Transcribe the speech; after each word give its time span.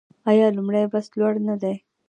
آیا 0.29 0.45
لومړی 0.57 0.83
بست 0.91 1.11
لوړ 1.19 1.33
دی؟ 1.63 1.75